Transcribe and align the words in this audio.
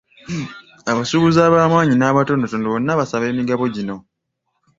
Abasuubuzi 0.91 1.39
ab'amaanyi 1.43 1.95
n'abatonotono 1.97 2.67
bonna 2.73 2.99
basaba 2.99 3.25
emigabo 3.31 3.63
gino. 3.75 3.95